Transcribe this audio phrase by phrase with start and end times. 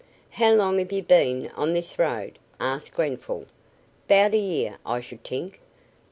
[0.31, 3.45] "How long have you been on this road?" asked Grenfall.
[4.07, 5.59] "'Bout a year, I should t'ink.